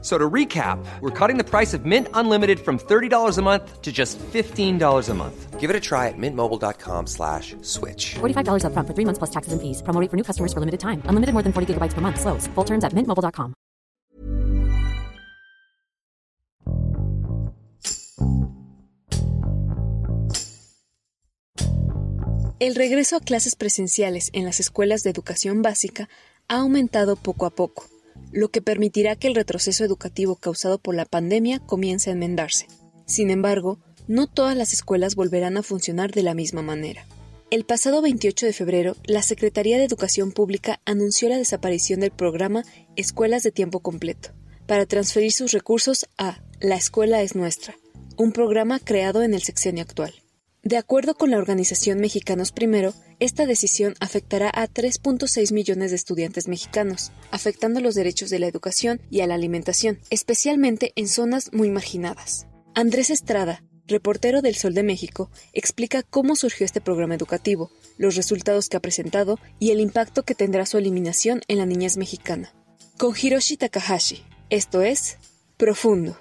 [0.00, 3.90] So to recap, we're cutting the price of Mint Unlimited from $30 a month to
[3.90, 5.58] just $15 a month.
[5.58, 8.14] Give it a try at mintmobile.com slash switch.
[8.20, 9.82] $45 up front for three months plus taxes and fees.
[9.82, 11.02] Promo rate for new customers for limited time.
[11.06, 12.20] Unlimited more than 40 gigabytes per month.
[12.20, 12.46] Slows.
[12.54, 13.54] Full terms at mintmobile.com.
[22.60, 26.08] El regreso a clases presenciales en las escuelas de educación básica
[26.48, 27.84] ha aumentado poco a poco
[28.32, 32.66] lo que permitirá que el retroceso educativo causado por la pandemia comience a enmendarse.
[33.06, 37.06] Sin embargo, no todas las escuelas volverán a funcionar de la misma manera.
[37.50, 42.62] El pasado 28 de febrero, la Secretaría de Educación Pública anunció la desaparición del programa
[42.96, 44.30] Escuelas de Tiempo Completo,
[44.66, 47.78] para transferir sus recursos a La Escuela es Nuestra,
[48.18, 50.12] un programa creado en el sexenio actual.
[50.64, 56.48] De acuerdo con la organización Mexicanos Primero, esta decisión afectará a 3.6 millones de estudiantes
[56.48, 61.70] mexicanos, afectando los derechos de la educación y a la alimentación, especialmente en zonas muy
[61.70, 62.46] marginadas.
[62.74, 68.68] Andrés Estrada, reportero del Sol de México, explica cómo surgió este programa educativo, los resultados
[68.68, 72.52] que ha presentado y el impacto que tendrá su eliminación en la niñez mexicana.
[72.98, 75.18] Con Hiroshi Takahashi, esto es
[75.56, 76.18] Profundo.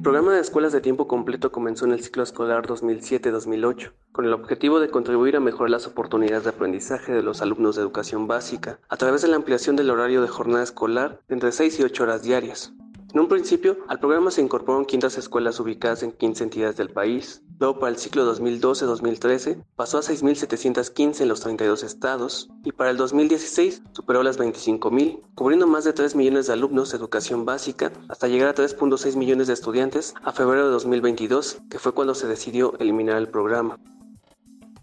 [0.00, 4.32] El programa de escuelas de tiempo completo comenzó en el ciclo escolar 2007-2008, con el
[4.32, 8.78] objetivo de contribuir a mejorar las oportunidades de aprendizaje de los alumnos de educación básica,
[8.88, 12.22] a través de la ampliación del horario de jornada escolar entre 6 y 8 horas
[12.22, 12.72] diarias,
[13.12, 17.42] en un principio, al programa se incorporaron 500 escuelas ubicadas en 15 entidades del país.
[17.58, 22.96] Luego, para el ciclo 2012-2013, pasó a 6.715 en los 32 estados y para el
[22.96, 28.28] 2016 superó las 25.000, cubriendo más de 3 millones de alumnos de educación básica hasta
[28.28, 32.78] llegar a 3.6 millones de estudiantes a febrero de 2022, que fue cuando se decidió
[32.78, 33.78] eliminar el programa.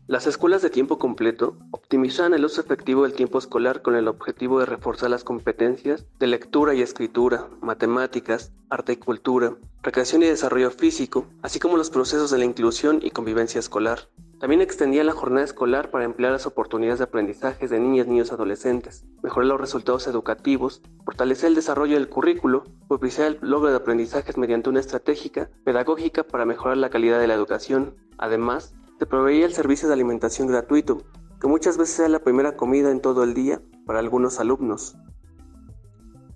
[0.07, 4.57] Las escuelas de tiempo completo optimizan el uso efectivo del tiempo escolar con el objetivo
[4.57, 10.71] de reforzar las competencias de lectura y escritura, matemáticas, arte y cultura, recreación y desarrollo
[10.71, 14.07] físico, así como los procesos de la inclusión y convivencia escolar.
[14.39, 19.03] También extendía la jornada escolar para emplear las oportunidades de aprendizaje de niñas, niños, adolescentes,
[19.23, 24.69] mejorar los resultados educativos, fortalecer el desarrollo del currículo, propiciar el logro de aprendizajes mediante
[24.69, 27.95] una estratégica pedagógica para mejorar la calidad de la educación.
[28.17, 31.03] Además, se proveía el servicio de alimentación gratuito,
[31.39, 34.97] que muchas veces era la primera comida en todo el día para algunos alumnos.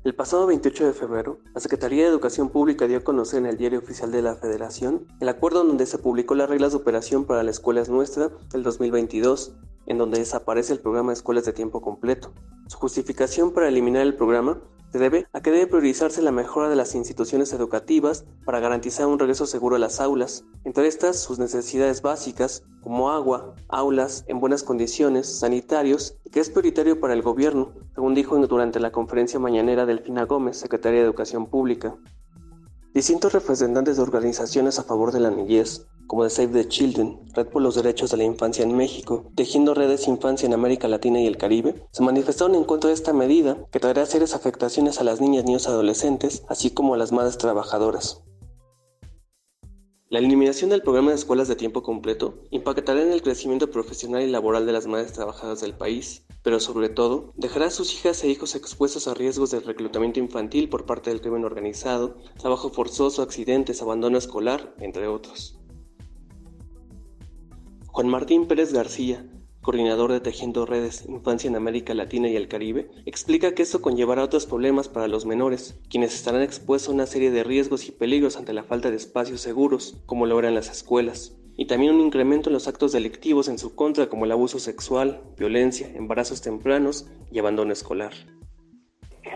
[0.04, 3.58] El pasado 28 de febrero, la Secretaría de Educación Pública dio a conocer en el
[3.58, 7.44] Diario Oficial de la Federación el acuerdo donde se publicó las reglas de operación para
[7.44, 9.54] la Escuela es Nuestra del 2022,
[9.88, 12.32] en donde desaparece el programa de escuelas de tiempo completo.
[12.68, 14.62] Su justificación para eliminar el programa
[14.92, 19.20] se debe a que debe priorizarse la mejora de las instituciones educativas para garantizar un
[19.20, 24.64] regreso seguro a las aulas, entre estas sus necesidades básicas como agua, aulas en buenas
[24.64, 29.86] condiciones, sanitarios, y que es prioritario para el gobierno, según dijo durante la conferencia mañanera
[29.86, 31.96] Delfina Gómez, secretaria de Educación Pública.
[32.94, 37.48] Distintos representantes de organizaciones a favor de la niñez, como de Save the Children, Red
[37.48, 41.26] por los Derechos de la Infancia en México, Tejiendo Redes Infancia en América Latina y
[41.26, 45.22] el Caribe, se manifestaron en contra de esta medida que traerá serias afectaciones a las
[45.22, 48.24] niñas, niños y adolescentes, así como a las madres trabajadoras.
[50.10, 54.30] La eliminación del programa de escuelas de tiempo completo impactará en el crecimiento profesional y
[54.30, 58.28] laboral de las madres trabajadoras del país, pero sobre todo dejará a sus hijas e
[58.28, 63.82] hijos expuestos a riesgos de reclutamiento infantil por parte del crimen organizado, trabajo forzoso, accidentes,
[63.82, 65.61] abandono escolar, entre otros.
[67.94, 69.26] Juan Martín Pérez García,
[69.62, 74.24] coordinador de Tejiendo Redes Infancia en América Latina y el Caribe, explica que esto conllevará
[74.24, 78.38] otros problemas para los menores, quienes estarán expuestos a una serie de riesgos y peligros
[78.38, 82.48] ante la falta de espacios seguros, como lo en las escuelas, y también un incremento
[82.50, 87.40] en los actos delictivos en su contra como el abuso sexual, violencia, embarazos tempranos y
[87.40, 88.14] abandono escolar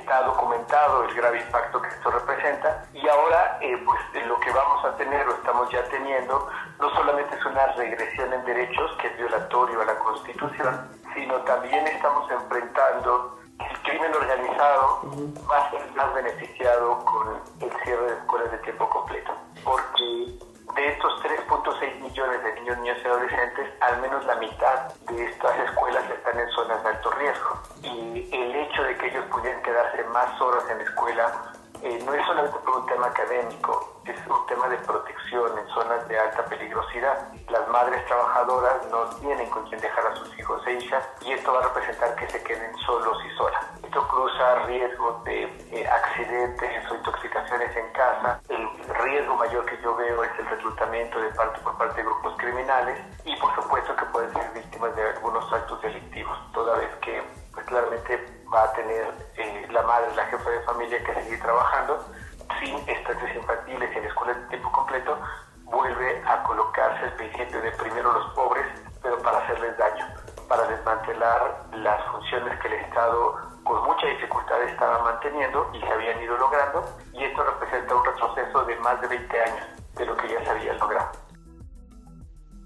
[0.06, 2.86] está documentado el grave impacto que esto representa.
[2.94, 6.48] Y ahora eh, pues lo que vamos a tener o estamos ya teniendo
[6.80, 11.88] no solamente es una regresión en derechos que es violatorio a la Constitución, sino también
[11.88, 15.02] estamos enfrentando el crimen organizado
[15.50, 19.31] va a ser más beneficiado con el cierre de escuelas de tiempo completo,
[19.63, 20.38] porque
[20.75, 25.58] de estos 3.6 millones de niños, niñas y adolescentes, al menos la mitad de estas
[25.60, 26.05] escuelas
[26.36, 27.60] están en zonas de alto riesgo.
[27.84, 32.14] Y el hecho de que ellos pudieran quedarse más horas en la escuela eh, no
[32.14, 36.46] es solamente por un tema académico, es un tema de protección en zonas de alta
[36.46, 37.28] peligrosidad.
[37.50, 41.54] Las madres trabajadoras no tienen con quién dejar a sus hijos e hijas y esto
[41.54, 43.66] va a representar que se queden solos y solas.
[43.84, 48.39] Esto cruza riesgos de eh, accidentes o intoxicaciones en casa.
[48.48, 52.33] El riesgo mayor que yo veo es el reclutamiento de parte por parte de grupos
[52.38, 57.22] criminales y por supuesto que pueden ser víctimas de algunos actos delictivos, toda vez que
[57.54, 62.06] pues, claramente va a tener eh, la madre, la jefa de familia que seguir trabajando
[62.60, 65.19] sin estancias infantiles y en escuelas de tiempo completo,
[65.63, 68.66] vuelve a colocarse el principio de primero los pobres,
[69.01, 69.94] pero para hacerles daño,
[70.47, 76.21] para desmantelar las funciones que el Estado con mucha dificultad estaba manteniendo y se habían
[76.21, 80.30] ido logrando, y esto representa un retroceso de más de 20 años de lo que
[80.30, 81.12] ya se había logrado.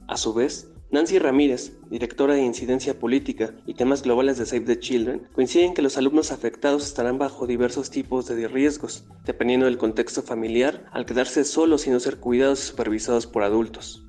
[0.08, 4.80] A su vez, Nancy Ramírez, directora de Incidencia Política y Temas Globales de Save the
[4.80, 10.24] Children, coinciden que los alumnos afectados estarán bajo diversos tipos de riesgos, dependiendo del contexto
[10.24, 14.04] familiar, al quedarse solos y no ser cuidados y supervisados por adultos.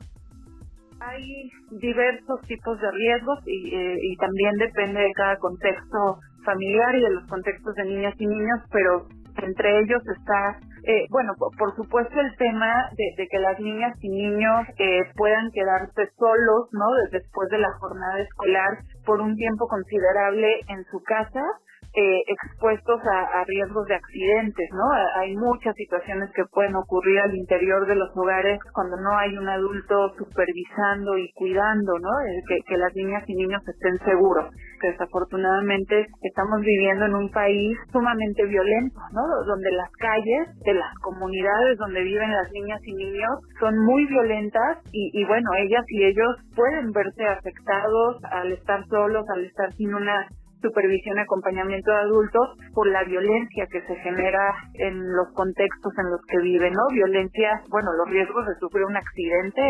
[1.01, 7.03] Hay diversos tipos de riesgos y, eh, y también depende de cada contexto familiar y
[7.03, 9.07] de los contextos de niñas y niños, pero
[9.43, 14.67] entre ellos está eh, bueno, por supuesto el tema de, que las niñas y niños
[14.79, 16.87] eh, puedan quedarse solos, ¿no?
[17.13, 21.43] Después de la jornada escolar por un tiempo considerable en su casa,
[21.93, 24.85] eh, expuestos a, riesgos de accidentes, ¿no?
[25.17, 29.49] Hay muchas situaciones que pueden ocurrir al interior de los hogares cuando no hay un
[29.49, 32.11] adulto supervisando y cuidando, ¿no?
[32.47, 34.55] que, que las niñas y niños estén seguros.
[34.83, 39.23] Desafortunadamente estamos viviendo en un país sumamente violento, ¿no?
[39.47, 44.79] Donde las calles de las comunidades donde viven las niñas y niños son muy violentas
[44.93, 49.95] y, y bueno, ellas y ellos pueden verse afectados al estar solos, al estar sin
[49.95, 50.29] una
[50.61, 56.11] supervisión y acompañamiento de adultos por la violencia que se genera en los contextos en
[56.11, 56.83] los que viven, ¿no?
[56.93, 59.61] Violencia, bueno, los riesgos de sufrir un accidente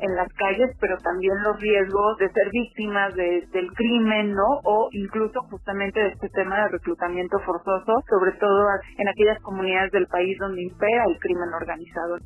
[0.00, 4.60] en, las calles, pero también los riesgos de ser víctimas de, del crimen, ¿no?
[4.64, 8.66] O incluso justamente de este tema de reclutamiento forzoso, sobre todo
[8.98, 12.16] en aquellas comunidades del país donde impera el crimen organizado.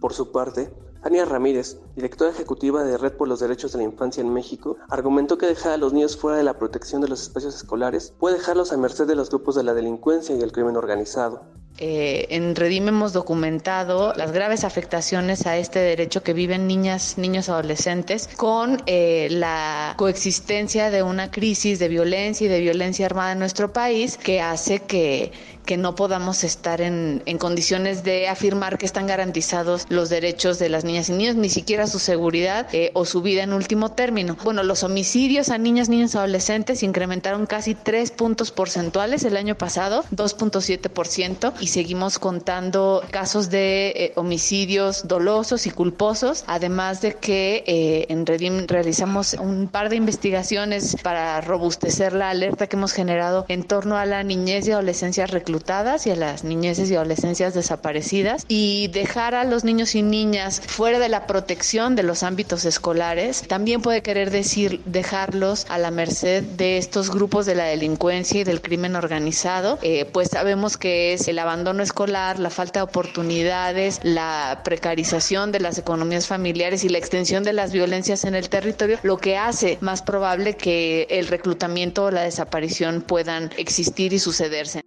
[0.00, 0.68] Por su parte,
[1.00, 5.38] Ania Ramírez, directora ejecutiva de Red por los Derechos de la Infancia en México, argumentó
[5.38, 8.72] que dejar a los niños fuera de la protección de los espacios escolares puede dejarlos
[8.72, 11.42] a merced de los grupos de la delincuencia y el crimen organizado.
[11.80, 17.48] Eh, en Redim hemos documentado las graves afectaciones a este derecho que viven niñas, niños,
[17.48, 23.38] adolescentes con eh, la coexistencia de una crisis de violencia y de violencia armada en
[23.38, 25.30] nuestro país que hace que,
[25.68, 30.70] que no podamos estar en, en, condiciones de afirmar que están garantizados los derechos de
[30.70, 34.36] las niñas y niños, ni siquiera su seguridad eh, o su vida en último término.
[34.42, 40.04] Bueno, los homicidios a niñas, niños, adolescentes incrementaron casi 3 puntos porcentuales el año pasado,
[40.10, 48.06] 2.7%, y seguimos contando casos de eh, homicidios dolosos y culposos, además de que eh,
[48.08, 53.64] en Redim realizamos un par de investigaciones para robustecer la alerta que hemos generado en
[53.64, 58.88] torno a la niñez y adolescencia reclutada y a las niñeces y adolescencias desaparecidas y
[58.88, 63.42] dejar a los niños y niñas fuera de la protección de los ámbitos escolares.
[63.46, 68.44] También puede querer decir dejarlos a la merced de estos grupos de la delincuencia y
[68.44, 74.00] del crimen organizado, eh, pues sabemos que es el abandono escolar, la falta de oportunidades,
[74.02, 78.98] la precarización de las economías familiares y la extensión de las violencias en el territorio,
[79.02, 84.84] lo que hace más probable que el reclutamiento o la desaparición puedan existir y sucederse.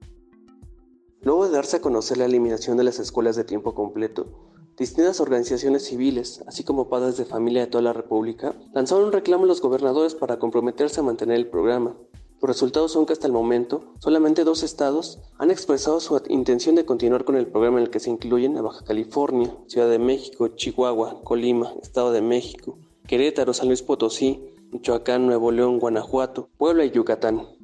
[1.23, 5.85] Luego de darse a conocer la eliminación de las escuelas de tiempo completo, distintas organizaciones
[5.85, 9.61] civiles, así como padres de familia de toda la República, lanzaron un reclamo a los
[9.61, 11.95] gobernadores para comprometerse a mantener el programa.
[12.41, 16.85] Los resultados son que hasta el momento, solamente dos estados han expresado su intención de
[16.85, 20.47] continuar con el programa en el que se incluyen a Baja California, Ciudad de México,
[20.47, 26.89] Chihuahua, Colima, Estado de México, Querétaro, San Luis Potosí, Michoacán, Nuevo León, Guanajuato, Puebla y
[26.89, 27.60] Yucatán.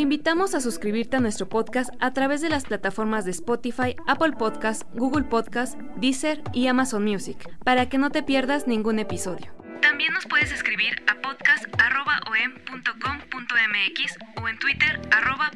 [0.00, 4.32] Te invitamos a suscribirte a nuestro podcast a través de las plataformas de Spotify, Apple
[4.32, 9.52] Podcast, Google Podcast, Deezer y Amazon Music, para que no te pierdas ningún episodio.
[9.82, 15.02] También nos puedes escribir a podcast.om.com.mx o en Twitter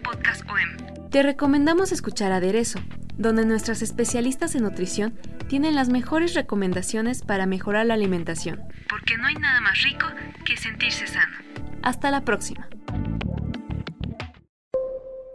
[0.02, 1.08] podcastom.
[1.10, 2.80] Te recomendamos escuchar Aderezo,
[3.16, 8.62] donde nuestras especialistas en nutrición tienen las mejores recomendaciones para mejorar la alimentación.
[8.90, 10.06] Porque no hay nada más rico
[10.44, 11.38] que sentirse sano.
[11.82, 12.68] Hasta la próxima.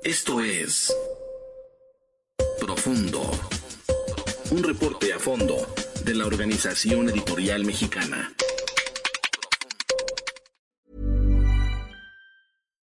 [0.09, 0.91] Esto es
[2.59, 3.29] Profundo.
[4.49, 5.55] Un reporte a fondo
[6.03, 8.33] de la Organización Editorial Mexicana.